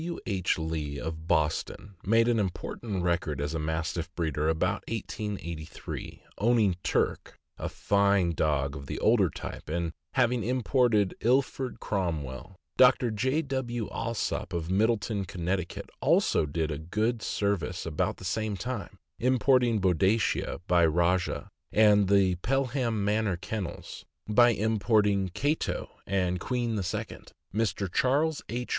[0.01, 0.17] W.
[0.25, 0.57] H.
[0.57, 7.37] Lee, of Boston, made an important record as a Mastiff breeder about 1883, owning Turk,
[7.59, 12.55] a fine dog of the older type, and having imported Ilford Cromwell.
[12.77, 13.11] Dr.
[13.11, 13.43] J.
[13.43, 13.87] W.
[13.91, 15.59] Alsop, of Middletown, Conn.,
[16.01, 22.37] also did good serv ice about the same time, importing Boadicea, by Rajah; and the
[22.37, 27.17] Pelham Manor Kennels, by importing Cato and Queen II.
[27.53, 27.91] Mr.
[27.93, 28.69] Charles H.